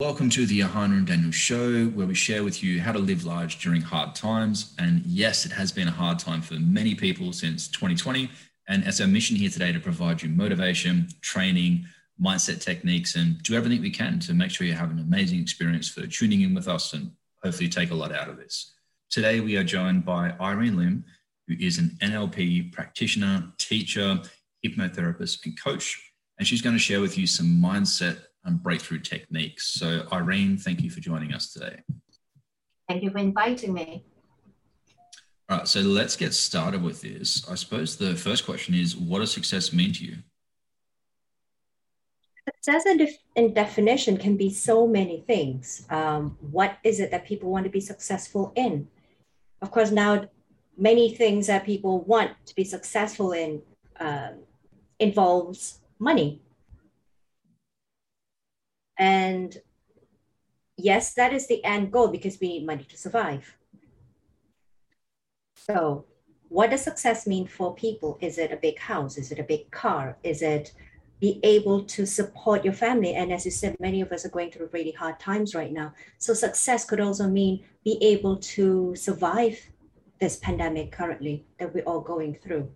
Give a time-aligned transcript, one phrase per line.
[0.00, 3.24] Welcome to the Ahana and Daniel show, where we share with you how to live
[3.24, 4.72] large during hard times.
[4.78, 8.30] And yes, it has been a hard time for many people since 2020.
[8.68, 11.84] And it's our mission here today to provide you motivation, training,
[12.22, 15.88] mindset techniques, and do everything we can to make sure you have an amazing experience
[15.88, 17.10] for tuning in with us and
[17.42, 18.74] hopefully take a lot out of this.
[19.10, 21.04] Today, we are joined by Irene Lim,
[21.48, 24.20] who is an NLP practitioner, teacher,
[24.64, 26.12] hypnotherapist, and coach.
[26.38, 29.68] And she's going to share with you some mindset and breakthrough techniques.
[29.68, 31.80] So, Irene, thank you for joining us today.
[32.88, 34.04] Thank you for inviting me.
[35.48, 37.48] All right, so let's get started with this.
[37.48, 40.16] I suppose the first question is what does success mean to you?
[42.64, 42.84] Success
[43.36, 45.86] in definition can be so many things.
[45.90, 48.88] Um, what is it that people want to be successful in?
[49.60, 50.28] Of course, now
[50.76, 53.62] many things that people want to be successful in
[54.00, 54.30] uh,
[54.98, 56.40] involves money
[58.98, 59.56] and
[60.76, 63.56] yes, that is the end goal because we need money to survive.
[65.54, 66.06] So,
[66.48, 68.18] what does success mean for people?
[68.20, 69.18] Is it a big house?
[69.18, 70.16] Is it a big car?
[70.22, 70.72] Is it
[71.20, 73.14] be able to support your family?
[73.14, 75.92] And as you said, many of us are going through really hard times right now.
[76.18, 79.58] So, success could also mean be able to survive
[80.20, 82.70] this pandemic currently that we're all going through.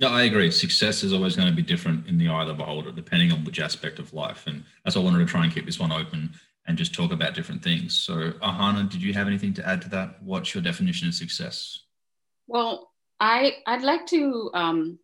[0.00, 0.50] No, I agree.
[0.50, 3.44] Success is always going to be different in the eye of the beholder, depending on
[3.44, 4.46] which aspect of life.
[4.46, 6.32] And that's why I wanted to try and keep this one open
[6.66, 7.94] and just talk about different things.
[7.94, 10.22] So, Ahana, did you have anything to add to that?
[10.22, 11.80] What's your definition of success?
[12.46, 14.98] Well, I I'd like to um,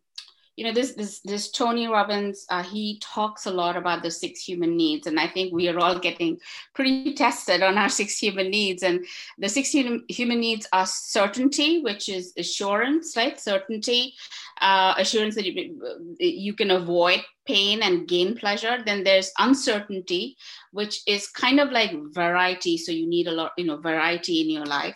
[0.57, 4.41] you know this this this tony robbins uh, he talks a lot about the six
[4.41, 6.37] human needs and i think we are all getting
[6.73, 9.05] pretty tested on our six human needs and
[9.37, 10.03] the six human,
[10.39, 13.39] needs are certainty which is assurance right?
[13.39, 14.13] Certainty
[14.61, 20.35] uh, assurance that you, you can avoid pain and gain pleasure then there's uncertainty
[20.71, 24.49] which is kind of like variety so you need a lot you know variety in
[24.49, 24.95] your life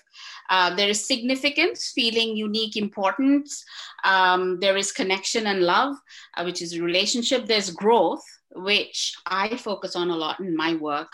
[0.51, 3.63] uh, there is significance, feeling unique importance.
[4.03, 5.95] Um, there is connection and love,
[6.35, 7.45] uh, which is relationship.
[7.45, 8.23] There's growth,
[8.53, 11.07] which I focus on a lot in my work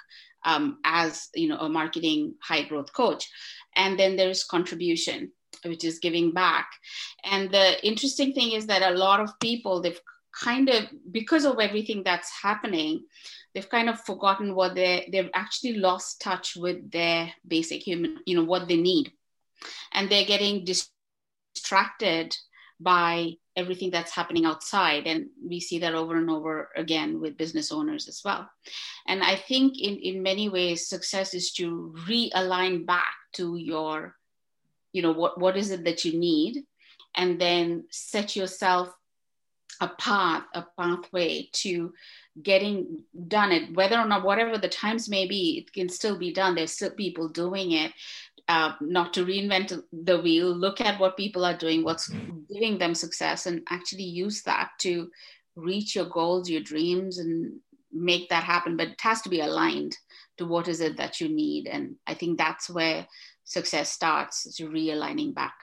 [0.43, 3.29] um, as you know a marketing high growth coach.
[3.75, 5.31] And then there is contribution,
[5.63, 6.67] which is giving back.
[7.23, 10.01] And the interesting thing is that a lot of people they've
[10.43, 13.03] kind of because of everything that's happening
[13.57, 18.35] they've kind of forgotten what they they've actually lost touch with their basic human you
[18.35, 19.11] know what they need.
[19.91, 22.37] And they're getting distracted
[22.79, 25.07] by everything that's happening outside.
[25.07, 28.47] And we see that over and over again with business owners as well.
[29.07, 34.15] And i think in, in many ways success is to realign back to your
[34.93, 36.63] you know what, what is it that you need?
[37.15, 38.93] And then set yourself
[39.81, 41.93] a path a pathway to
[42.41, 46.31] getting done it whether or not whatever the times may be it can still be
[46.31, 47.91] done there's still people doing it
[48.49, 52.07] uh, not to reinvent the wheel, look at what people are doing, what's
[52.51, 55.09] giving them success, and actually use that to
[55.55, 57.59] reach your goals, your dreams, and
[57.91, 58.77] make that happen.
[58.77, 59.97] But it has to be aligned
[60.37, 61.67] to what is it that you need.
[61.67, 63.05] And I think that's where
[63.43, 65.55] success starts, to realigning back.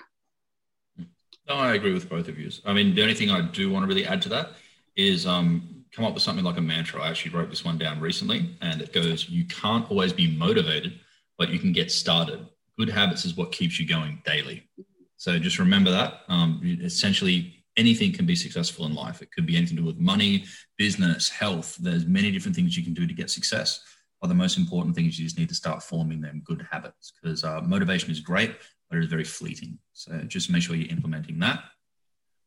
[1.49, 2.51] No, I agree with both of you.
[2.65, 4.53] I mean, the only thing I do want to really add to that
[4.97, 7.03] is um, come up with something like a mantra.
[7.03, 11.01] I actually wrote this one down recently, and it goes, You can't always be motivated,
[11.37, 12.47] but you can get started
[12.79, 14.69] good habits is what keeps you going daily.
[15.17, 16.21] So just remember that.
[16.29, 19.23] Um, essentially, anything can be successful in life.
[19.23, 20.45] It could be anything to do with money,
[20.77, 21.77] business, health.
[21.77, 23.81] There's many different things you can do to get success.
[24.21, 27.13] But the most important thing is you just need to start forming them good habits
[27.21, 28.57] because uh, motivation is great,
[28.95, 29.79] but it is very fleeting.
[29.93, 31.65] So just make sure you're implementing that.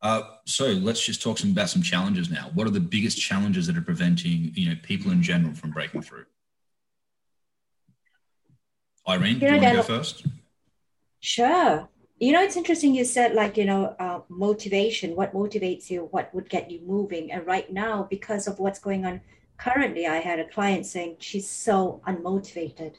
[0.02, 2.52] Uh, so let's just talk some, about some challenges now.
[2.54, 6.04] What are the biggest challenges that are preventing you know people in general from breaking
[6.04, 6.26] through?
[9.10, 10.26] Irene, do you, want to go first?
[11.20, 11.90] Sure.
[12.20, 16.34] You know, it's interesting you said, like, you know, uh, motivation, what motivates you, what
[16.34, 17.32] would get you moving.
[17.32, 19.22] And right now, because of what's going on
[19.58, 22.96] currently, I had a client saying she's so unmotivated.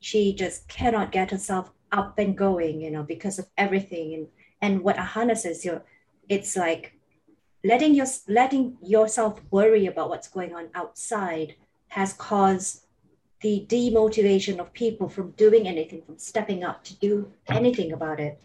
[0.00, 4.14] She just cannot get herself up and going, you know, because of everything.
[4.14, 4.28] And
[4.62, 5.80] and what Ahana says, you
[6.28, 6.94] it's like
[7.64, 11.54] letting your letting yourself worry about what's going on outside
[11.88, 12.84] has caused
[13.40, 18.40] the demotivation of people from doing anything, from stepping up to do anything about it.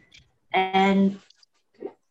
[0.54, 1.20] And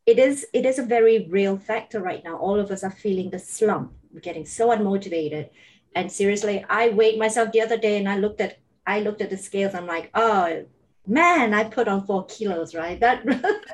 [0.07, 2.37] it is it is a very real factor right now.
[2.37, 3.93] All of us are feeling the slump.
[4.13, 5.49] We're getting so unmotivated.
[5.97, 9.31] And seriously, I weighed myself the other day and I looked at I looked at
[9.31, 9.75] the scales.
[9.75, 10.65] I'm like, oh
[11.07, 12.99] man, I put on four kilos, right?
[13.01, 13.25] That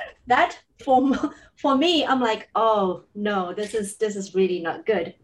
[0.27, 5.15] that for for me, I'm like, oh no, this is this is really not good.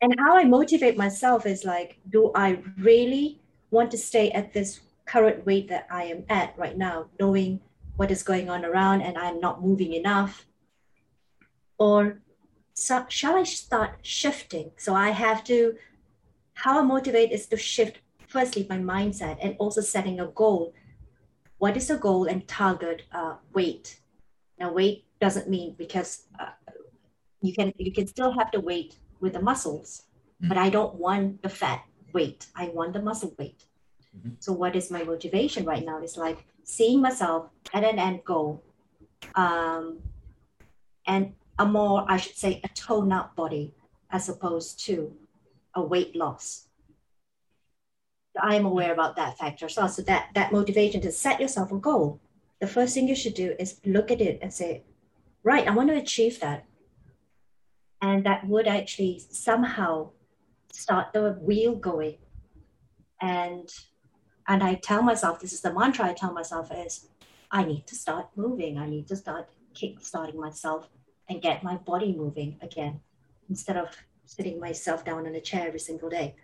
[0.00, 4.80] and how I motivate myself is like, do I really want to stay at this
[5.06, 7.60] current weight that I am at right now, knowing
[7.96, 10.46] what is going on around and I'm not moving enough?
[11.78, 12.20] Or
[12.74, 14.70] so, shall I start shifting?
[14.76, 15.76] So I have to,
[16.54, 17.98] how I motivate is to shift
[18.28, 20.74] firstly my mindset and also setting a goal.
[21.58, 24.00] What is the goal and target uh, weight?
[24.60, 26.50] Now, weight doesn't mean because uh,
[27.40, 30.04] you can you can still have the weight with the muscles,
[30.40, 30.48] mm-hmm.
[30.48, 31.82] but I don't want the fat
[32.12, 32.46] weight.
[32.54, 33.64] I want the muscle weight.
[34.16, 34.34] Mm-hmm.
[34.38, 36.02] So what is my motivation right now?
[36.02, 38.62] Is like seeing myself at an end goal,
[39.34, 39.98] um,
[41.06, 43.74] and a more I should say a toned up body
[44.10, 45.12] as opposed to
[45.74, 46.67] a weight loss.
[48.42, 49.68] I am aware about that factor.
[49.68, 52.20] So, so that that motivation to set yourself a goal.
[52.60, 54.82] The first thing you should do is look at it and say,
[55.44, 56.64] right, I want to achieve that
[58.00, 60.10] and that would actually somehow
[60.72, 62.16] start the wheel going
[63.20, 63.68] and
[64.46, 67.08] and i tell myself this is the mantra i tell myself is
[67.50, 70.88] i need to start moving i need to start kick starting myself
[71.28, 73.00] and get my body moving again
[73.48, 73.88] instead of
[74.24, 76.34] sitting myself down in a chair every single day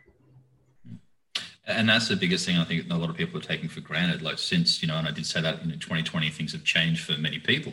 [1.66, 4.22] and that's the biggest thing I think a lot of people are taking for granted.
[4.22, 7.18] Like since you know, and I did say that in 2020, things have changed for
[7.18, 7.72] many people.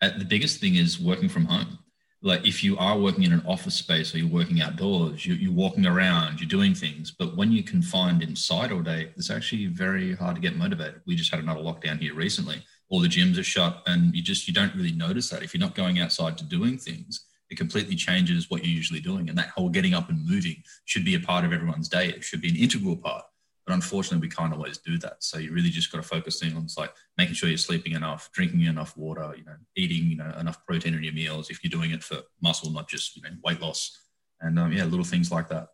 [0.00, 1.78] Uh, the biggest thing is working from home
[2.22, 5.54] like if you are working in an office space or you're working outdoors, you, are
[5.54, 7.10] walking around, you're doing things.
[7.10, 11.00] But when you're confined inside all day, it's actually very hard to get motivated.
[11.04, 12.64] We just had another lockdown here recently.
[12.88, 15.60] All the gyms are shut, and you just you don't really notice that if you're
[15.60, 17.26] not going outside to doing things.
[17.50, 21.04] It completely changes what you're usually doing, and that whole getting up and moving should
[21.04, 22.08] be a part of everyone's day.
[22.08, 23.24] It should be an integral part.
[23.66, 25.22] But unfortunately, we can't always do that.
[25.22, 28.30] So you really just got to focus in on like making sure you're sleeping enough,
[28.32, 31.70] drinking enough water, you know, eating you know enough protein in your meals if you're
[31.70, 33.96] doing it for muscle, not just you know weight loss,
[34.40, 35.68] and um, yeah, little things like that.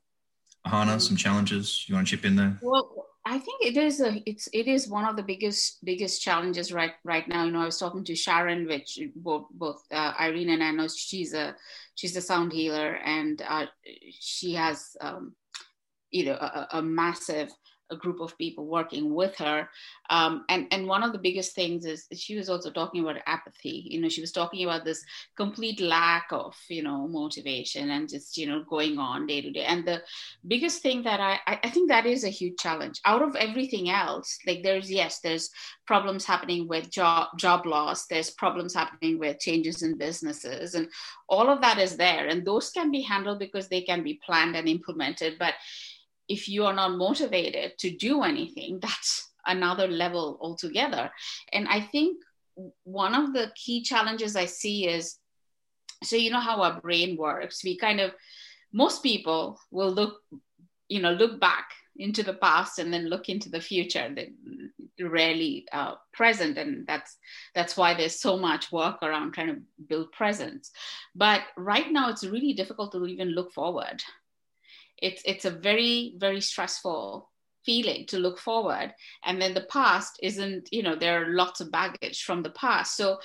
[0.66, 2.58] Ahana, some challenges you want to chip in there?
[2.60, 6.72] Well, I think it is a it's it is one of the biggest biggest challenges
[6.72, 7.44] right right now.
[7.44, 10.88] You know, I was talking to Sharon, which both both uh, Irene and I know
[10.88, 11.54] she's a
[11.94, 13.66] she's a sound healer, and uh,
[14.18, 15.34] she has um,
[16.10, 17.50] you know a, a massive
[17.90, 19.68] a group of people working with her.
[20.10, 23.86] Um, and, and one of the biggest things is she was also talking about apathy.
[23.88, 25.04] You know, she was talking about this
[25.36, 29.64] complete lack of, you know, motivation and just, you know, going on day to day.
[29.64, 30.02] And the
[30.46, 33.00] biggest thing that I, I think that is a huge challenge.
[33.04, 35.50] Out of everything else, like there's, yes, there's
[35.86, 40.88] problems happening with job, job loss, there's problems happening with changes in businesses, and
[41.28, 42.26] all of that is there.
[42.26, 45.38] And those can be handled because they can be planned and implemented.
[45.38, 45.54] But
[46.28, 51.10] if you are not motivated to do anything, that's another level altogether.
[51.52, 52.18] And I think
[52.84, 55.16] one of the key challenges I see is
[56.04, 57.64] so, you know how our brain works.
[57.64, 58.12] We kind of,
[58.72, 60.20] most people will look,
[60.88, 64.14] you know, look back into the past and then look into the future.
[64.14, 67.16] They're rarely uh, present, and that's
[67.54, 70.70] that's why there's so much work around trying to build presence.
[71.14, 74.02] But right now, it's really difficult to even look forward
[75.02, 77.30] it's it's a very very stressful
[77.64, 78.94] feeling to look forward.
[79.24, 82.96] And then the past isn't you know there are lots of baggage from the past.
[82.96, 83.18] So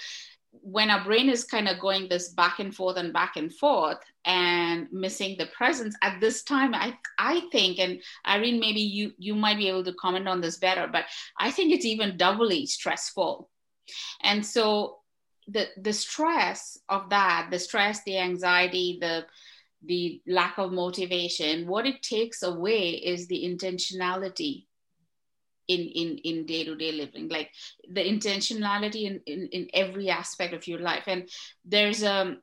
[0.51, 3.97] when our brain is kind of going this back and forth and back and forth
[4.25, 9.33] and missing the presence at this time i i think and irene maybe you you
[9.33, 11.05] might be able to comment on this better but
[11.39, 13.49] i think it's even doubly stressful.
[14.21, 14.99] And so
[15.47, 19.25] the the stress of that the stress the anxiety the
[19.85, 24.65] the lack of motivation what it takes away is the intentionality
[25.67, 27.49] in in in day-to-day living like
[27.89, 31.03] the intentionality in, in in every aspect of your life.
[31.07, 31.29] And
[31.65, 32.37] there's a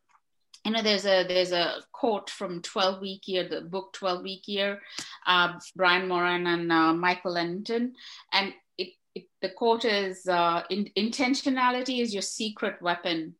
[0.64, 4.42] you know there's a there's a quote from 12 week year the book 12 week
[4.46, 4.80] year
[5.26, 7.94] uh, brian moran and uh, michael Lennington,
[8.32, 13.34] and it, it, the quote is uh, in, intentionality is your secret weapon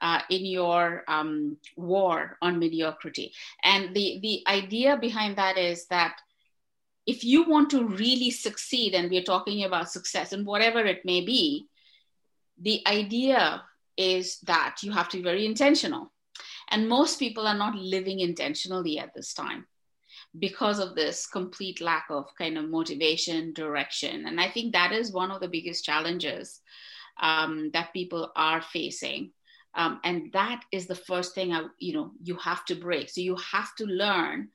[0.00, 3.32] uh, in your um, war on mediocrity.
[3.62, 6.20] And the, the idea behind that is that
[7.06, 11.24] if you want to really succeed, and we're talking about success and whatever it may
[11.24, 11.66] be,
[12.60, 13.62] the idea
[13.96, 16.12] is that you have to be very intentional.
[16.70, 19.66] And most people are not living intentionally at this time
[20.38, 24.26] because of this complete lack of kind of motivation, direction.
[24.26, 26.60] And I think that is one of the biggest challenges
[27.20, 29.32] um, that people are facing
[29.78, 33.08] um, and that is the first thing I, you know you have to break.
[33.08, 34.48] So you have to learn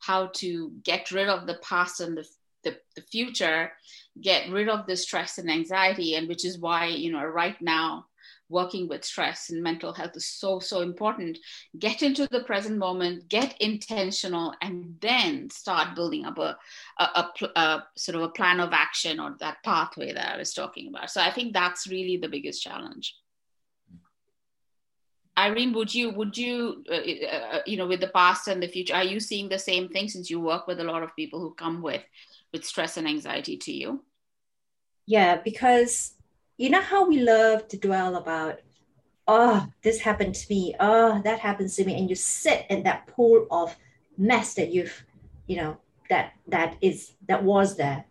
[0.00, 2.26] how to get rid of the past and the,
[2.64, 3.72] the, the future
[4.20, 8.06] get rid of the stress and anxiety and which is why you know right now
[8.50, 11.38] working with stress and mental health is so so important.
[11.78, 16.56] Get into the present moment get intentional and then start building up a,
[16.98, 20.52] a, a, a, sort of a plan of action or that pathway that i was
[20.52, 21.10] talking about.
[21.10, 23.14] So i think that's really the biggest challenge
[25.36, 28.94] irene would you would you uh, uh, you know with the past and the future
[28.94, 31.52] are you seeing the same thing since you work with a lot of people who
[31.54, 32.02] come with
[32.52, 34.02] with stress and anxiety to you?
[35.06, 36.14] Yeah because
[36.56, 38.60] you know how we love to dwell about
[39.26, 40.74] oh this happened to me.
[40.78, 41.98] Oh that happens to me.
[41.98, 43.76] And you sit in that pool of
[44.16, 45.04] mess that you've
[45.48, 45.76] you know
[46.10, 48.04] that that is that was there.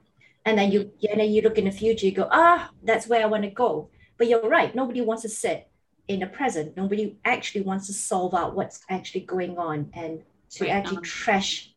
[0.46, 3.24] And then you and then you look in the future you go ah that's where
[3.24, 3.88] i want to go.
[4.18, 5.70] But you're right nobody wants to sit
[6.08, 10.66] in the present nobody actually wants to solve out what's actually going on and to
[10.66, 10.72] right.
[10.72, 11.74] actually trash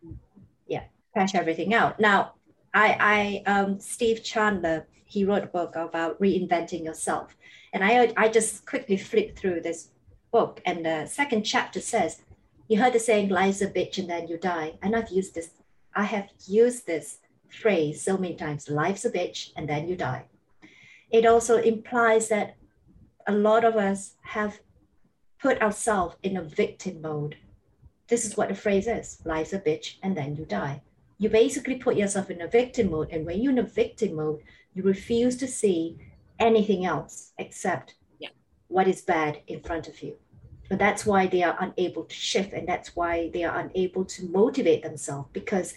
[0.67, 2.33] yeah trash everything out now
[2.75, 7.37] i i um steve chandler he wrote a book about reinventing yourself.
[7.73, 9.89] And I, I just quickly flipped through this
[10.33, 12.23] book, and the second chapter says,
[12.69, 14.75] You heard the saying, life's a bitch and then you die.
[14.83, 15.51] And I've used this,
[15.95, 17.19] I have used this
[17.49, 20.25] phrase so many times life's a bitch and then you die.
[21.11, 22.57] It also implies that
[23.27, 24.61] a lot of us have
[25.41, 27.37] put ourselves in a victim mode.
[28.09, 30.83] This is what the phrase is life's a bitch and then you die.
[31.19, 33.09] You basically put yourself in a victim mode.
[33.11, 34.43] And when you're in a victim mode,
[34.75, 35.99] you refuse to see
[36.39, 38.29] anything else except yeah.
[38.69, 40.17] what is bad in front of you.
[40.69, 44.29] But that's why they are unable to shift, and that's why they are unable to
[44.29, 45.75] motivate themselves because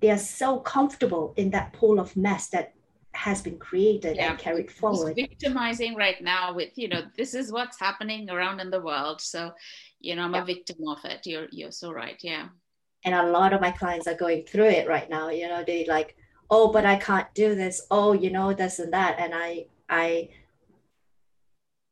[0.00, 2.74] they are so comfortable in that pool of mess that
[3.16, 4.30] has been created yeah.
[4.30, 5.14] and carried forward.
[5.16, 9.20] It's victimizing right now with you know this is what's happening around in the world,
[9.20, 9.52] so
[10.00, 10.42] you know I'm yeah.
[10.42, 11.26] a victim of it.
[11.26, 12.48] You're you're so right, yeah.
[13.04, 15.30] And a lot of my clients are going through it right now.
[15.30, 16.16] You know, they like
[16.50, 20.28] oh but i can't do this oh you know this and that and i i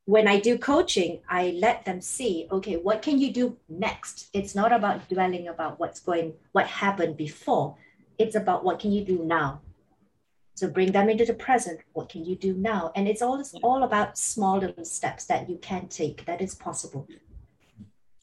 [0.05, 4.55] when i do coaching i let them see okay what can you do next it's
[4.55, 7.75] not about dwelling about what's going what happened before
[8.17, 9.61] it's about what can you do now
[10.55, 12.91] so bring them into the present what can you do now?
[12.95, 17.07] And it's all all about small little steps that you can take that is possible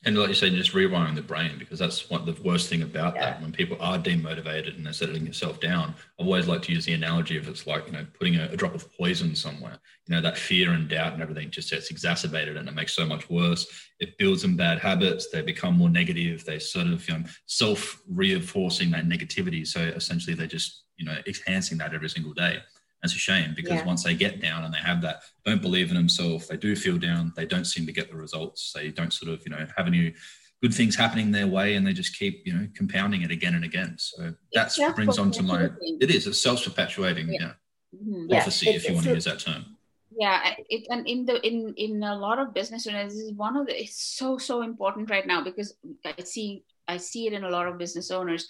[0.05, 3.15] and like you said, just rewiring the brain because that's what the worst thing about
[3.15, 3.31] yeah.
[3.31, 3.43] that.
[3.43, 6.95] When people are demotivated and they're settling yourself down, I've always like to use the
[6.95, 9.79] analogy of it's like you know putting a, a, drop of poison somewhere.
[10.09, 13.07] You know that fear and doubt and everything just gets exacerbated and it makes so
[13.07, 13.67] much worse.
[14.01, 15.29] It builds them bad habits.
[15.31, 16.45] They become more negative.
[16.45, 19.65] They sort of you know self reinforcing that negativity.
[19.65, 22.59] So essentially, they're just you know enhancing that every single day.
[23.03, 23.85] That's a shame because yeah.
[23.85, 26.99] once they get down and they have that, don't believe in themselves, they do feel
[26.99, 28.73] down, they don't seem to get the results.
[28.73, 30.15] They don't sort of, you know, have any
[30.63, 33.65] good things happening their way and they just keep, you know, compounding it again and
[33.65, 33.97] again.
[33.99, 37.41] So that brings on to my, it is, it's self-perpetuating, yeah.
[37.41, 37.53] yeah.
[37.95, 38.29] Mm-hmm.
[38.29, 38.77] Prophecy, yeah.
[38.77, 39.67] if you want to use that term
[40.17, 43.57] yeah it, and in the in in a lot of business owners this is one
[43.57, 47.45] of the it's so so important right now because i see i see it in
[47.45, 48.47] a lot of business owners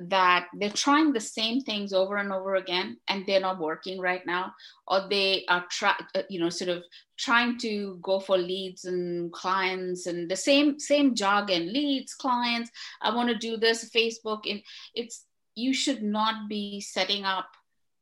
[0.00, 4.24] that they're trying the same things over and over again and they're not working right
[4.26, 4.52] now
[4.86, 6.82] or they are try, uh, you know sort of
[7.18, 12.70] trying to go for leads and clients and the same same jargon leads clients
[13.02, 14.62] i want to do this facebook and
[14.94, 17.48] it's you should not be setting up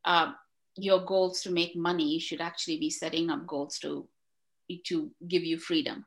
[0.05, 0.33] uh,
[0.77, 2.09] your goals to make money.
[2.09, 4.09] You should actually be setting up goals to
[4.87, 6.07] to give you freedom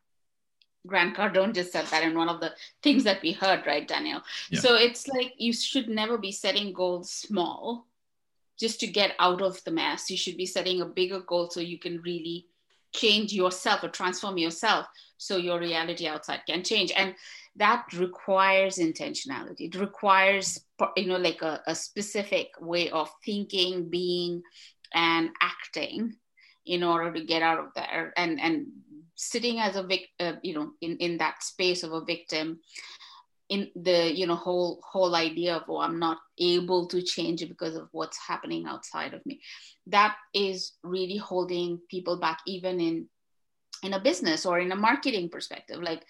[0.86, 4.22] Grant Cardone just said that in one of the things that we heard, right, Daniel?
[4.50, 4.60] Yeah.
[4.60, 7.88] So it's like you should never be setting goals small
[8.60, 10.10] just to get out of the mess.
[10.10, 12.48] You should be setting a bigger goal so you can really
[12.94, 14.86] change yourself or transform yourself
[15.18, 16.92] so your reality outside can change.
[16.96, 17.16] And
[17.56, 19.74] that requires intentionality.
[19.74, 20.60] It requires,
[20.98, 24.44] you know, like a, a specific way of thinking, being,
[24.94, 26.16] and acting
[26.66, 28.68] in order to get out of there and and
[29.16, 32.60] sitting as a victim, uh, you know, in in that space of a victim,
[33.50, 37.76] in the you know whole whole idea of oh I'm not able to change because
[37.76, 39.42] of what's happening outside of me,
[39.88, 43.08] that is really holding people back, even in
[43.84, 45.82] in a business or in a marketing perspective.
[45.82, 46.04] Like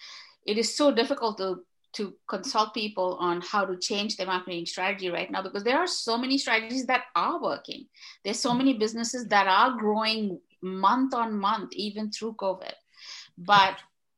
[0.46, 1.60] it is so difficult to
[1.94, 5.86] to consult people on how to change their marketing strategy right now because there are
[5.86, 7.86] so many strategies that are working.
[8.24, 12.72] There's so many businesses that are growing month on month, even through COVID
[13.38, 13.76] but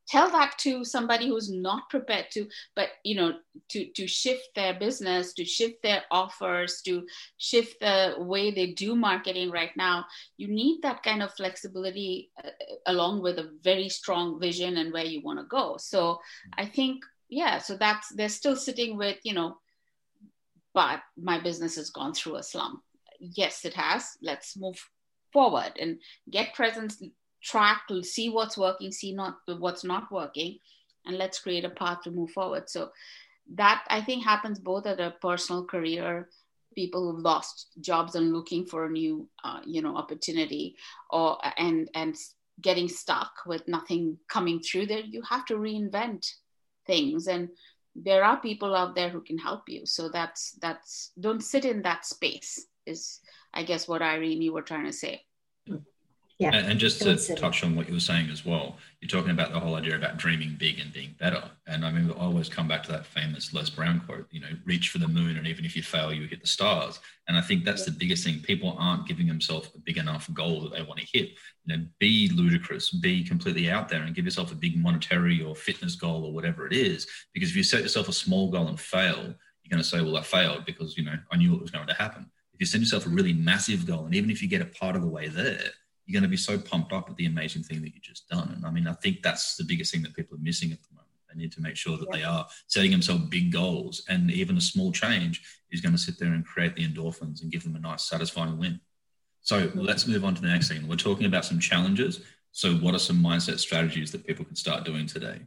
[0.09, 3.35] tell that to somebody who's not prepared to but you know
[3.69, 7.05] to to shift their business to shift their offers to
[7.39, 10.05] shift the way they do marketing right now
[10.37, 12.51] you need that kind of flexibility uh,
[12.87, 15.77] along with a very strong vision and where you want to go.
[15.79, 16.21] So
[16.57, 19.59] i think yeah so that's they're still sitting with you know
[20.77, 22.83] but my business has gone through a slump.
[23.19, 24.19] Yes it has.
[24.21, 24.79] Let's move
[25.33, 25.99] forward and
[26.31, 27.03] get presence
[27.47, 30.59] track see what's working see not what's not working
[31.07, 32.69] and let's create a path to move forward.
[32.69, 32.91] So
[33.55, 36.29] that i think happens both at a personal career
[36.75, 40.75] people who've lost jobs and looking for a new uh, you know opportunity
[41.11, 42.17] or and and
[42.61, 46.27] getting stuck with nothing coming through there you have to reinvent
[46.87, 47.27] things.
[47.27, 47.51] And
[47.95, 49.87] there are people out there who can help you.
[49.87, 53.21] So that's that's don't sit in that space is
[53.53, 55.21] i guess what irene you were trying to say
[56.39, 56.55] yeah.
[56.55, 59.53] And, and just to touch on what you were saying as well, you're talking about
[59.53, 61.43] the whole idea about dreaming big and being better.
[61.67, 64.51] And I mean, I always come back to that famous Les Brown quote, you know,
[64.67, 67.01] reach for the moon, and even if you fail, you hit the stars.
[67.27, 68.41] And I think that's the biggest thing.
[68.41, 71.31] People aren't giving themselves a big enough goal that they want to hit.
[71.65, 75.55] You know, be ludicrous, be completely out there and give yourself a big monetary or
[75.55, 77.07] fitness goal or whatever it is.
[77.33, 80.19] Because if you set yourself a small goal and fail, you're going to say, well,
[80.19, 82.31] I failed because, you know, I knew it was going to happen.
[82.53, 84.97] If you set yourself a really massive goal, and even if you get a part
[84.97, 85.73] of the way there,
[86.07, 88.53] you're going to be so pumped up at the amazing thing that you just done.
[88.55, 90.95] And I mean, I think that's the biggest thing that people are missing at the
[90.95, 91.07] moment.
[91.29, 92.17] They need to make sure that yeah.
[92.17, 96.19] they are setting themselves big goals, and even a small change is going to sit
[96.19, 98.81] there and create the endorphins and give them a nice, satisfying win.
[99.41, 100.87] So let's move on to the next thing.
[100.89, 102.21] We're talking about some challenges.
[102.53, 105.41] So, what are some mindset strategies that people can start doing today?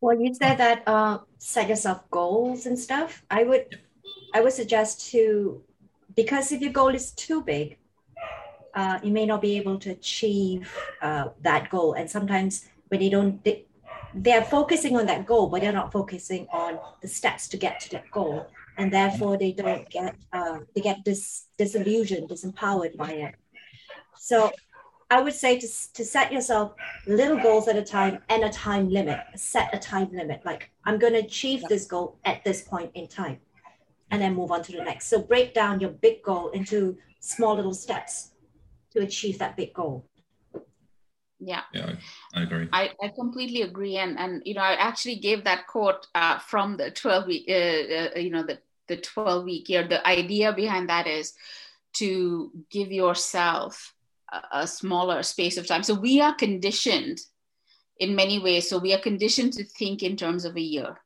[0.00, 3.24] Well, you said that uh, set yourself goals and stuff.
[3.30, 3.78] I would, yeah.
[4.34, 5.62] I would suggest to
[6.14, 7.78] because if your goal is too big,
[8.74, 11.94] uh, you may not be able to achieve uh, that goal.
[11.94, 13.66] And sometimes when they don't, they,
[14.14, 17.90] they're focusing on that goal, but they're not focusing on the steps to get to
[17.90, 18.46] that goal.
[18.78, 23.34] And therefore they don't get, uh, they get dis, disillusioned, disempowered by it.
[24.16, 24.50] So
[25.10, 26.72] I would say to, to set yourself
[27.06, 30.40] little goals at a time and a time limit, set a time limit.
[30.46, 33.38] Like I'm going to achieve this goal at this point in time
[34.12, 35.08] and then move on to the next.
[35.08, 38.32] So break down your big goal into small little steps
[38.92, 40.06] to achieve that big goal.
[41.40, 41.94] Yeah, yeah,
[42.34, 42.68] I, agree.
[42.72, 46.76] I, I completely agree, and and you know I actually gave that quote uh, from
[46.76, 47.52] the twelve week, uh,
[48.14, 49.88] uh, you know the the twelve week year.
[49.88, 51.32] The idea behind that is
[51.94, 53.94] to give yourself
[54.30, 55.82] a, a smaller space of time.
[55.82, 57.18] So we are conditioned
[57.98, 58.68] in many ways.
[58.68, 61.00] So we are conditioned to think in terms of a year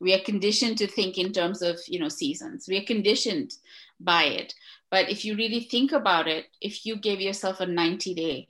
[0.00, 2.66] we are conditioned to think in terms of you know seasons.
[2.68, 3.54] We are conditioned
[4.00, 4.54] by it.
[4.90, 8.48] But if you really think about it if you gave yourself a 90 day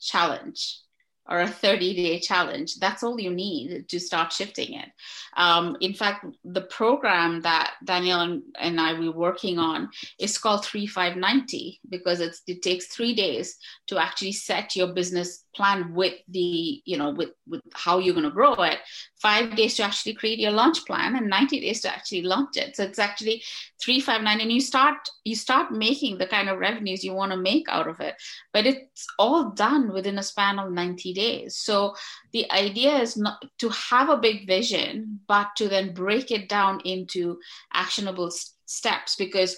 [0.00, 0.80] challenge
[1.28, 2.76] or a 30 day challenge.
[2.76, 4.88] That's all you need to start shifting it.
[5.36, 10.64] Um, in fact, the program that Daniel and, and, I were working on is called
[10.64, 13.56] 3590 because it takes three days
[13.86, 18.24] to actually set your business plan with the, you know, with, with how you're going
[18.24, 18.78] to grow it,
[19.20, 22.76] five days to actually create your launch plan and 90 days to actually launch it.
[22.76, 23.42] So it's actually
[23.82, 27.66] 359 and you start, you start making the kind of revenues you want to make
[27.68, 28.14] out of it,
[28.52, 31.56] but it's all done within a span of 90 days.
[31.56, 31.94] So
[32.32, 36.80] the idea is not to have a big vision, but to then break it down
[36.84, 37.38] into
[37.72, 38.30] actionable
[38.66, 39.56] steps because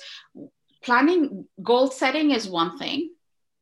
[0.83, 3.11] planning, goal setting is one thing.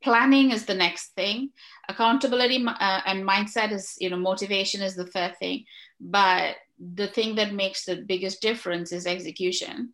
[0.02, 1.50] Planning is the next thing.
[1.88, 5.64] Accountability uh, and mindset is, you know, motivation is the third thing.
[6.00, 9.92] But the thing that makes the biggest difference is execution,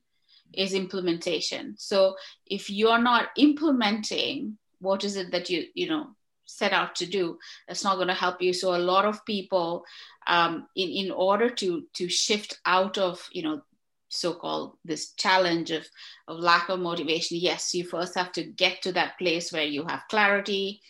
[0.53, 1.75] is implementation.
[1.77, 2.15] So
[2.47, 6.09] if you're not implementing what is it that you you know
[6.47, 7.39] set out to do.
[7.69, 8.53] That's not going to help you.
[8.53, 9.85] So a lot of people
[10.27, 13.63] um, in, in order to to shift out of you know
[14.09, 15.85] so-called this challenge of,
[16.29, 19.85] of lack of motivation yes you first have to get to that place where you
[19.85, 20.81] have clarity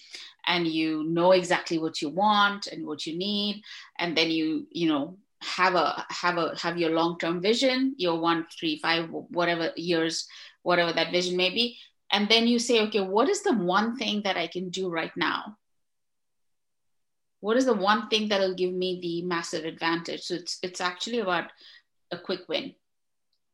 [0.47, 3.63] and you know exactly what you want and what you need.
[3.99, 8.47] And then you you know have a have a have your long-term vision your one
[8.59, 10.27] three five whatever years
[10.63, 11.77] whatever that vision may be
[12.13, 15.17] and then you say okay what is the one thing that i can do right
[15.17, 15.57] now?
[17.41, 20.23] What is the one thing that'll give me the massive advantage?
[20.23, 21.51] So it's it's actually about
[22.11, 22.75] a quick win.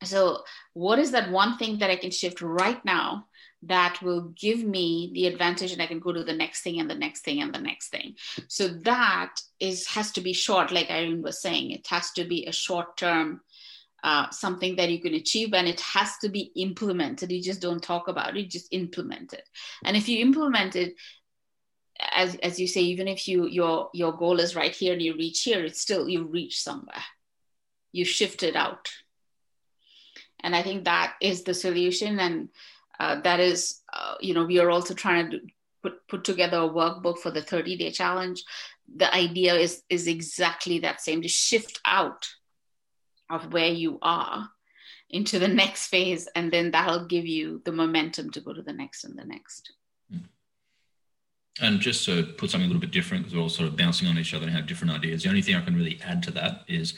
[0.04, 3.26] So what is that one thing that i can shift right now
[3.64, 6.90] that will give me the advantage and i can go to the next thing and
[6.90, 8.14] the next thing and the next thing?
[8.48, 11.70] So that is has to be short like irene was saying.
[11.70, 13.42] It has to be a short term
[14.02, 17.30] uh, something that you can achieve and it has to be implemented.
[17.30, 19.48] You just don't talk about it just implement it.
[19.84, 20.94] And if you implement it
[22.14, 25.14] as, as you say even if you your your goal is right here and you
[25.14, 27.04] reach here it's still you reach somewhere.
[27.92, 28.90] You shift it out.
[30.44, 32.48] And i think that is the solution and
[32.98, 35.40] uh, that is uh, you know we are also trying to
[35.82, 38.42] put, put together a workbook for the 30 day challenge.
[38.96, 42.28] The idea is is exactly that same to shift out
[43.32, 44.48] of where you are
[45.10, 48.72] into the next phase and then that'll give you the momentum to go to the
[48.72, 49.72] next and the next
[50.10, 50.18] hmm.
[51.60, 54.08] And just to put something a little bit different, because we're all sort of bouncing
[54.08, 55.22] on each other and have different ideas.
[55.22, 56.94] The only thing I can really add to that is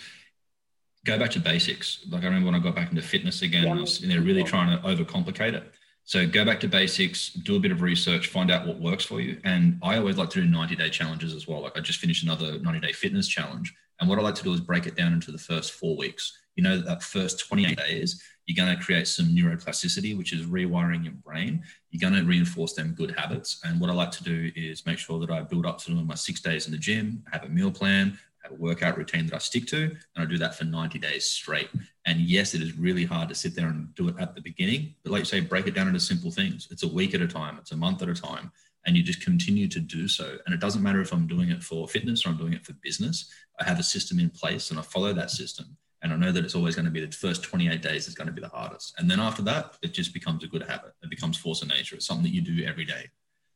[1.04, 2.06] go back to basics.
[2.08, 3.72] Like I remember when I got back into fitness again, yeah.
[3.72, 5.72] I was really trying to overcomplicate it.
[6.04, 9.20] So go back to basics, do a bit of research, find out what works for
[9.20, 9.40] you.
[9.42, 11.62] And I always like to do 90 day challenges as well.
[11.62, 13.74] Like I just finished another 90 day fitness challenge.
[14.00, 16.38] And what I like to do is break it down into the first four weeks.
[16.56, 21.04] You know, that first 28 days, you're going to create some neuroplasticity, which is rewiring
[21.04, 21.62] your brain.
[21.90, 23.60] You're going to reinforce them good habits.
[23.64, 26.14] And what I like to do is make sure that I build up to my
[26.14, 29.38] six days in the gym, have a meal plan, have a workout routine that I
[29.38, 31.70] stick to, and I do that for 90 days straight.
[32.04, 34.94] And yes, it is really hard to sit there and do it at the beginning,
[35.02, 36.68] but like you say, break it down into simple things.
[36.70, 38.52] It's a week at a time, it's a month at a time,
[38.86, 40.36] and you just continue to do so.
[40.44, 42.74] And it doesn't matter if I'm doing it for fitness or I'm doing it for
[42.82, 43.30] business.
[43.60, 45.76] I have a system in place and I follow that system.
[46.02, 48.26] And I know that it's always going to be the first 28 days is going
[48.26, 48.94] to be the hardest.
[48.98, 50.92] And then after that, it just becomes a good habit.
[51.02, 51.96] It becomes force of nature.
[51.96, 53.08] It's something that you do every day.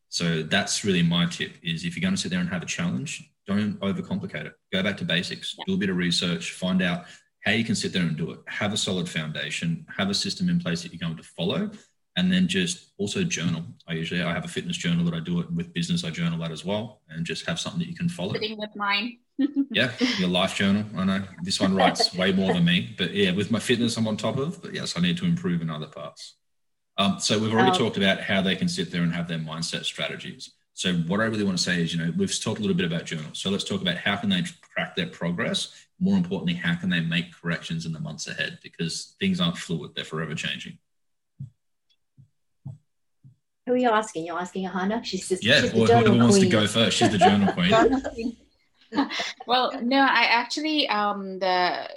[0.09, 2.65] So that's really my tip is if you're going to sit there and have a
[2.65, 4.53] challenge, don't overcomplicate it.
[4.73, 7.05] Go back to basics, do a bit of research, find out
[7.41, 8.39] how you can sit there and do it.
[8.47, 11.69] Have a solid foundation, have a system in place that you're going to follow,
[12.19, 13.63] and then just also journal.
[13.87, 16.03] I usually I have a fitness journal that I do it with business.
[16.03, 18.33] I journal that as well, and just have something that you can follow.
[18.33, 19.17] Sitting with mine.
[19.71, 20.83] yeah, your life journal.
[20.97, 24.07] I know this one writes way more than me, but yeah, with my fitness, I'm
[24.07, 24.61] on top of.
[24.61, 26.35] But yes, I need to improve in other parts.
[26.97, 29.39] Um, so we've already um, talked about how they can sit there and have their
[29.39, 30.51] mindset strategies.
[30.73, 32.85] So what I really want to say is, you know, we've talked a little bit
[32.85, 33.39] about journals.
[33.39, 35.73] So let's talk about how can they track their progress.
[35.99, 38.59] More importantly, how can they make corrections in the months ahead?
[38.61, 40.77] Because things aren't fluid; they're forever changing.
[43.69, 44.25] Who are you asking?
[44.25, 45.03] You're asking Hannah.
[45.03, 45.61] She's just yeah.
[45.61, 46.97] She's well, who wants to go first?
[46.97, 48.35] She's the journal queen.
[49.45, 51.87] well, no, I actually um the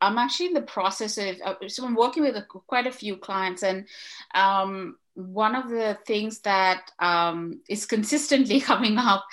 [0.00, 1.36] I'm actually in the process of
[1.68, 3.86] so I'm working with a, quite a few clients and
[4.34, 9.24] um one of the things that um, is consistently coming up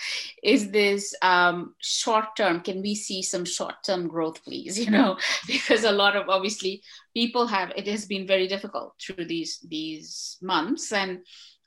[0.44, 2.60] is this um, short term.
[2.62, 4.78] Can we see some short term growth please?
[4.90, 6.82] You know because a lot of obviously
[7.14, 11.20] people have it has been very difficult through these these months and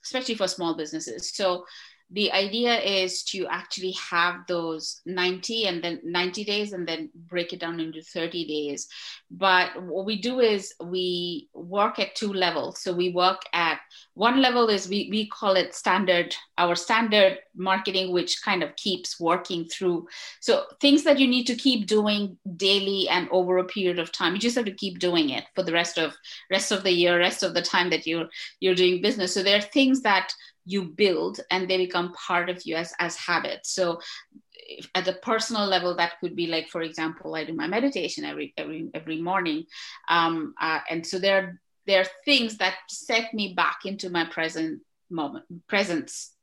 [0.04, 1.32] especially for small businesses.
[1.34, 1.64] So
[2.12, 7.54] the idea is to actually have those 90 and then 90 days and then break
[7.54, 8.88] it down into 30 days.
[9.30, 12.82] But what we do is we work at two levels.
[12.82, 13.80] So we work at
[14.12, 19.18] one level is we, we call it standard our standard marketing which kind of keeps
[19.18, 20.06] working through.
[20.40, 24.34] So things that you need to keep doing daily and over a period of time
[24.34, 26.14] you just have to keep doing it for the rest of
[26.50, 28.28] rest of the year rest of the time that you're
[28.60, 29.32] you're doing business.
[29.32, 33.16] So there are things that you build and they become part of you as as
[33.16, 33.72] habits.
[33.72, 34.00] So
[34.94, 38.54] at the personal level that could be like for example i do my meditation every
[38.56, 39.64] every every morning.
[40.08, 44.82] Um, uh, and so there there are things that set me back into my present
[45.10, 46.34] moment presence.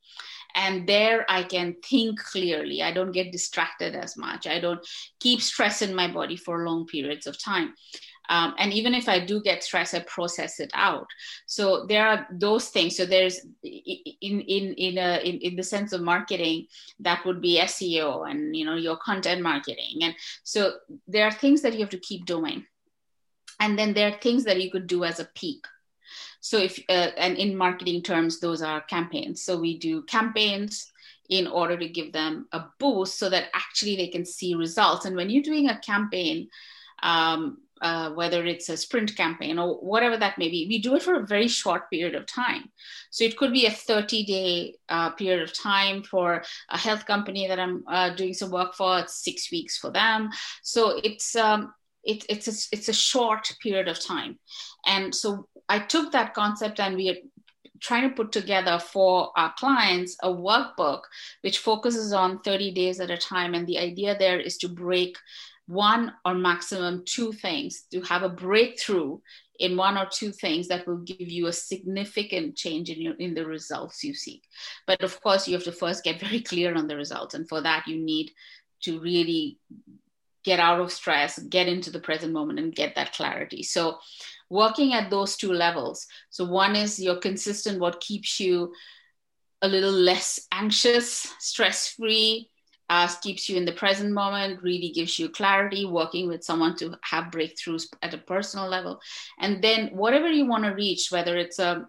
[0.56, 2.82] And there i can think clearly.
[2.82, 4.48] I don't get distracted as much.
[4.48, 4.86] I don't
[5.20, 7.74] keep stress in my body for long periods of time
[8.30, 11.08] um, and even if I do get stress, I process it out.
[11.48, 12.96] So there are those things.
[12.96, 16.68] So there's in in in a, in, in the sense of marketing,
[17.00, 20.04] that would be SEO and you know your content marketing.
[20.04, 20.76] And so
[21.08, 22.66] there are things that you have to keep doing,
[23.60, 25.66] and then there are things that you could do as a peak.
[26.40, 29.44] So if uh, and in marketing terms, those are campaigns.
[29.44, 30.92] So we do campaigns
[31.30, 35.06] in order to give them a boost so that actually they can see results.
[35.06, 36.50] And when you're doing a campaign,
[37.04, 41.04] um, uh, whether it's a sprint campaign or whatever that may be, we do it
[41.04, 42.70] for a very short period of time.
[43.12, 47.48] So it could be a 30 day uh, period of time for a health company
[47.48, 49.00] that I'm uh, doing some work for.
[49.00, 50.30] It's six weeks for them.
[50.64, 54.40] So it's um, it, it's a, it's a short period of time,
[54.86, 57.18] and so I took that concept and we are
[57.80, 61.02] trying to put together for our clients a workbook
[61.42, 65.18] which focuses on 30 days at a time and the idea there is to break
[65.70, 69.20] one or maximum two things to have a breakthrough
[69.60, 73.36] in one or two things that will give you a significant change in your in
[73.36, 74.42] the results you seek.
[74.88, 77.36] But of course you have to first get very clear on the results.
[77.36, 78.32] And for that you need
[78.82, 79.60] to really
[80.44, 83.62] get out of stress get into the present moment and get that clarity.
[83.62, 84.00] So
[84.50, 88.74] working at those two levels so one is you're consistent what keeps you
[89.62, 92.50] a little less anxious stress free
[92.90, 96.96] uh, keeps you in the present moment, really gives you clarity, working with someone to
[97.02, 99.00] have breakthroughs at a personal level.
[99.40, 101.88] And then whatever you want to reach, whether it's a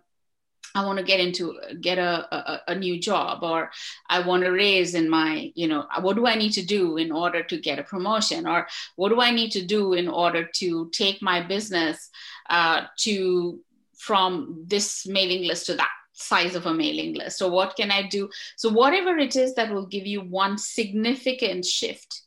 [0.73, 3.73] I want to get into get a, a, a, new job or
[4.09, 7.11] I want to raise in my, you know, what do I need to do in
[7.11, 10.89] order to get a promotion or what do I need to do in order to
[10.93, 12.09] take my business
[12.49, 13.61] uh, to
[13.99, 17.43] from this mailing list to that size of a mailing list.
[17.43, 18.29] Or what can i do?
[18.57, 22.23] So whatever it is that will give you one significant shift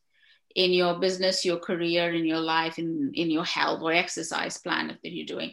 [0.55, 4.87] in your business your career in your life in, in your health or exercise plan
[4.87, 5.51] that you're doing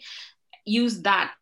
[0.65, 1.33] use that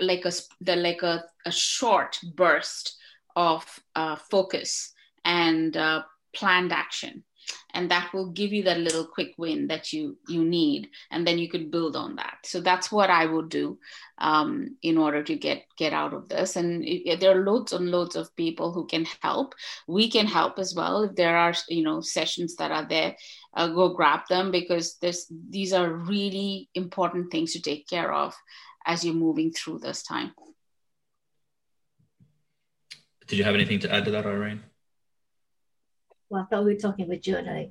[0.00, 2.96] like a the like a, a short burst
[3.36, 3.64] of
[3.96, 4.92] uh, focus
[5.24, 6.02] and uh,
[6.34, 7.22] planned action
[7.74, 11.38] and that will give you that little quick win that you you need and then
[11.38, 12.38] you could build on that.
[12.44, 13.78] So that's what i would do
[14.18, 16.56] um, in order to get get out of this.
[16.56, 19.54] And it, there are loads and loads of people who can help.
[19.86, 21.02] We can help as well.
[21.02, 23.16] If there are you know sessions that are there
[23.54, 28.34] uh, go grab them because this these are really important things to take care of
[28.86, 30.32] as you're moving through this time.
[33.26, 34.62] Did you have anything to add to that irene
[36.30, 37.70] well, I thought we were talking with journaling.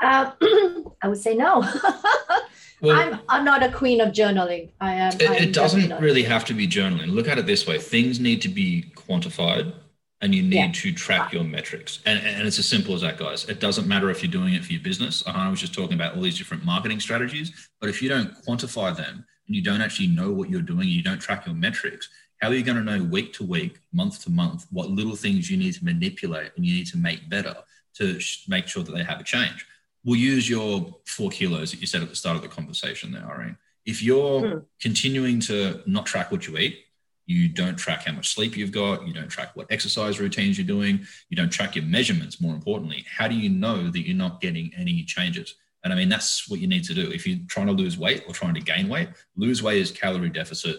[0.00, 0.30] Uh,
[1.02, 1.60] I would say no.
[2.80, 4.70] well, I'm, I'm not a queen of journaling.
[4.80, 5.12] I am.
[5.14, 7.08] It, it doesn't really have to be journaling.
[7.08, 9.74] Look at it this way things need to be quantified
[10.22, 10.72] and you need yeah.
[10.72, 12.00] to track your metrics.
[12.06, 13.48] And, and it's as simple as that, guys.
[13.48, 15.22] It doesn't matter if you're doing it for your business.
[15.26, 18.94] I was just talking about all these different marketing strategies, but if you don't quantify
[18.94, 22.10] them and you don't actually know what you're doing, you don't track your metrics,
[22.42, 25.50] how are you going to know week to week, month to month, what little things
[25.50, 27.56] you need to manipulate and you need to make better?
[28.00, 29.66] To make sure that they have a change.
[30.04, 33.24] We'll use your four kilos that you said at the start of the conversation there,
[33.24, 33.56] Irene.
[33.84, 34.64] If you're mm.
[34.80, 36.78] continuing to not track what you eat,
[37.26, 40.66] you don't track how much sleep you've got, you don't track what exercise routines you're
[40.66, 44.40] doing, you don't track your measurements, more importantly, how do you know that you're not
[44.40, 45.54] getting any changes?
[45.84, 47.10] And I mean, that's what you need to do.
[47.10, 50.28] If you're trying to lose weight or trying to gain weight, lose weight is calorie
[50.28, 50.78] deficit,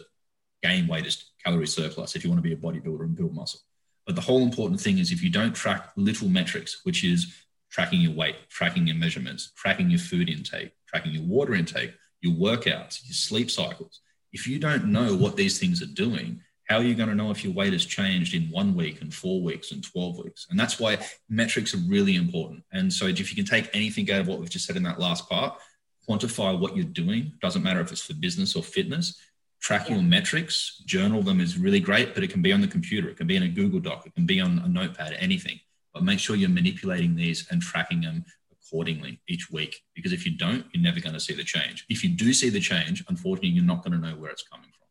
[0.62, 3.62] gain weight is calorie surplus if you want to be a bodybuilder and build muscle.
[4.06, 7.34] But the whole important thing is if you don't track little metrics, which is
[7.70, 12.34] tracking your weight, tracking your measurements, tracking your food intake, tracking your water intake, your
[12.34, 14.02] workouts, your sleep cycles,
[14.34, 17.32] if you don't know what these things are doing, how are you going to know
[17.32, 20.48] if your weight has changed in one week and four weeks and 12 weeks?
[20.50, 22.64] And that's why metrics are really important.
[22.72, 25.00] And so if you can take anything out of what we've just said in that
[25.00, 25.60] last part,
[26.08, 29.20] quantify what you're doing, doesn't matter if it's for business or fitness,
[29.62, 33.08] track your metrics, journal them is really great, but it can be on the computer,
[33.10, 35.60] it can be in a Google Doc, it can be on a notepad, anything.
[35.94, 39.84] But make sure you're manipulating these and tracking them accordingly each week.
[39.94, 41.86] Because if you don't, you're never going to see the change.
[41.90, 44.66] If you do see the change, unfortunately, you're not going to know where it's coming
[44.66, 44.88] from.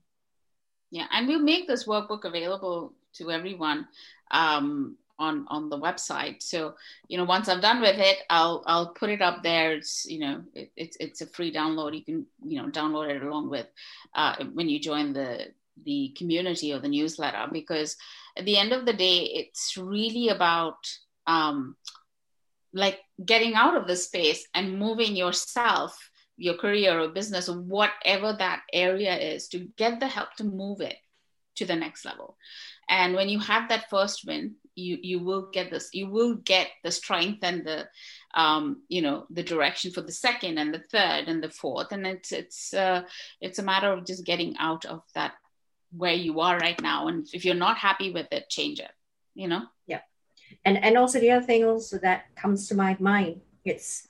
[0.91, 3.89] Yeah, and we'll make this workbook available to everyone.
[4.31, 6.43] Um, on on the website.
[6.43, 6.75] So
[7.07, 9.73] you know once i'm done with it i'll i'll put it up there.
[9.73, 11.95] It's you know it, it's it's a free download.
[11.95, 13.67] You can you know download it along with
[14.15, 15.53] uh, when you join the
[15.85, 17.97] the community or the newsletter because
[18.37, 20.77] at the end of the day it's really about
[21.27, 21.77] um,
[22.73, 28.33] like getting out of the space and moving yourself your career or business or whatever
[28.33, 30.97] that area is to get the help to move it
[31.57, 32.37] to the next level.
[32.89, 36.69] And when you have that first win you you will get this you will get
[36.85, 37.89] the strength and the
[38.35, 41.93] um, you know the direction for the second and the third and the fourth.
[41.93, 43.03] And it's it's uh,
[43.41, 45.35] it's a matter of just getting out of that
[45.97, 47.09] where you are right now.
[47.09, 48.93] And if you're not happy with it change it
[49.35, 49.63] you know?
[49.87, 50.01] Yeah.
[50.65, 54.09] And and also the other thing also that comes to my mind it's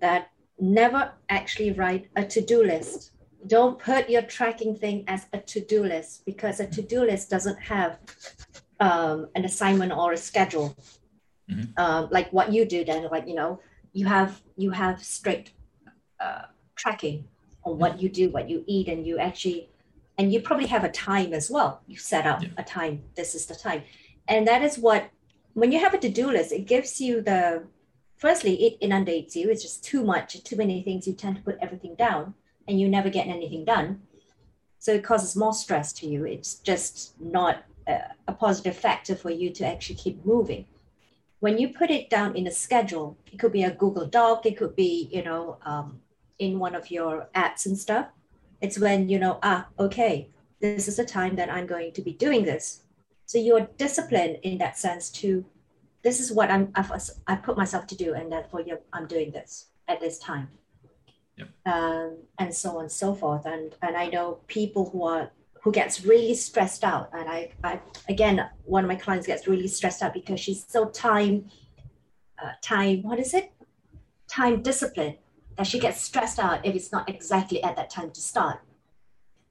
[0.00, 3.12] that never actually write a to-do list.
[3.46, 7.98] Don't put your tracking thing as a to-do list because a to-do list doesn't have
[8.80, 10.76] um, an assignment or a schedule
[11.50, 11.64] mm-hmm.
[11.76, 13.60] uh, like what you do then like you know
[13.92, 15.52] you have you have strict
[16.20, 16.42] uh,
[16.76, 17.24] tracking
[17.64, 19.68] on what you do what you eat and you actually
[20.18, 21.80] and you probably have a time as well.
[21.86, 22.48] You set up yeah.
[22.58, 23.04] a time.
[23.14, 23.84] This is the time.
[24.26, 25.10] And that is what
[25.54, 27.64] when you have a to-do list it gives you the
[28.16, 29.48] firstly it inundates you.
[29.48, 31.06] It's just too much too many things.
[31.06, 32.34] You tend to put everything down
[32.66, 34.02] and you never get anything done.
[34.80, 36.24] So it causes more stress to you.
[36.24, 40.64] It's just not a, positive factor for you to actually keep moving.
[41.40, 44.56] When you put it down in a schedule, it could be a Google Doc, it
[44.56, 46.00] could be, you know, um,
[46.38, 48.06] in one of your apps and stuff.
[48.60, 50.28] It's when you know, ah, okay,
[50.60, 52.82] this is the time that I'm going to be doing this.
[53.26, 55.44] So you're disciplined in that sense to,
[56.02, 56.90] this is what I'm, I've,
[57.26, 60.48] I put myself to do, and therefore I'm doing this at this time.
[61.36, 61.48] Yep.
[61.66, 63.46] Um, and so on and so forth.
[63.46, 65.30] And and I know people who are
[65.62, 67.10] who gets really stressed out.
[67.12, 70.86] And I, I again, one of my clients gets really stressed out because she's so
[70.86, 71.50] time,
[72.42, 73.52] uh, time, what is it?
[74.28, 75.16] Time discipline
[75.56, 78.60] that she gets stressed out if it's not exactly at that time to start.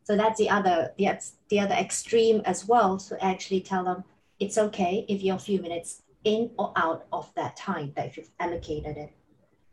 [0.04, 2.98] So that's the other, the, the other extreme as well.
[2.98, 4.04] To actually tell them
[4.40, 8.30] it's okay if you're a few minutes in or out of that time that you've
[8.40, 9.12] allocated it.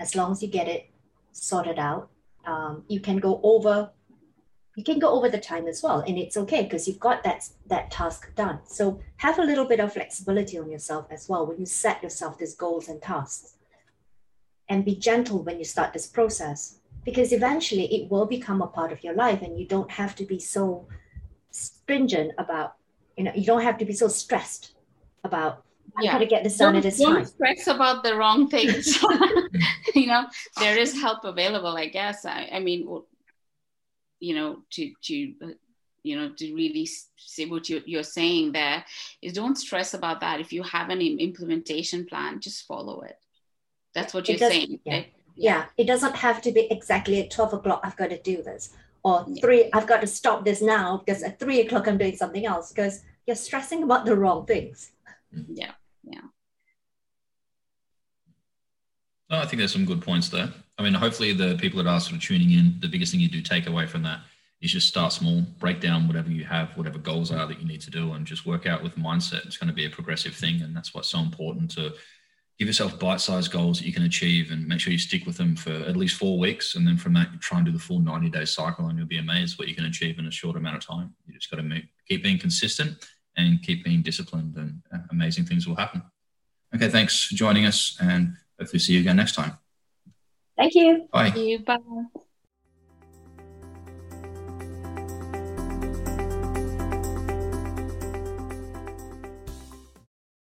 [0.01, 0.91] As long as you get it
[1.33, 2.11] sorted out,
[2.47, 3.91] um, you can go over
[4.77, 7.49] you can go over the time as well and it's okay because you've got that
[7.67, 11.59] that task done so have a little bit of flexibility on yourself as well when
[11.59, 13.55] you set yourself these goals and tasks
[14.69, 18.91] and be gentle when you start this process because eventually it will become a part
[18.91, 20.87] of your life and you don't have to be so
[21.51, 22.75] stringent about
[23.17, 24.73] you know you don't have to be so stressed
[25.23, 25.65] about
[26.01, 26.13] yeah.
[26.13, 27.25] gotta get this done at this don't time.
[27.25, 29.01] stress about the wrong things.
[29.95, 30.27] you know,
[30.59, 31.77] there is help available.
[31.77, 32.25] I guess.
[32.25, 33.03] I, I mean,
[34.25, 35.49] you know, to to uh,
[36.03, 38.85] you know to really say what you're, you're saying there
[39.23, 40.41] is don't stress about that.
[40.41, 43.19] If you have an implementation plan, just follow it.
[43.95, 44.81] That's what you're saying.
[44.85, 44.95] Yeah.
[44.95, 45.05] yeah.
[45.37, 47.81] yeah, it doesn't have to be exactly at twelve o'clock.
[47.85, 51.39] I've got to do this or three i've got to stop this now because at
[51.39, 54.91] three o'clock i'm doing something else because you're stressing about the wrong things
[55.49, 56.21] yeah yeah
[59.31, 60.53] oh, i think there's some good points there.
[60.79, 63.29] I mean hopefully the people that are sort of tuning in the biggest thing you
[63.29, 64.21] do take away from that
[64.61, 67.81] is just start small break down whatever you have whatever goals are that you need
[67.83, 69.45] to do and just work out with mindset.
[69.47, 71.93] It's going to be a progressive thing and that's what's so important to
[72.59, 75.57] give yourself bite-sized goals that you can achieve and make sure you stick with them
[75.57, 76.77] for at least four weeks.
[76.77, 79.09] And then from that you try and do the full 90 day cycle and you'll
[79.09, 81.15] be amazed what you can achieve in a short amount of time.
[81.27, 83.05] You just got to keep being consistent
[83.37, 86.03] and keep being disciplined and uh, amazing things will happen.
[86.75, 89.59] Okay thanks for joining us and hopefully see you again next time.
[90.57, 91.09] Thank you.
[91.13, 91.31] Bye.
[91.31, 91.59] Thank you.
[91.61, 91.79] Bye